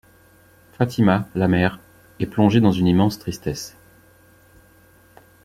[0.73, 1.79] Fatima, la mère,
[2.19, 3.77] est plongée dans une immense tristesse.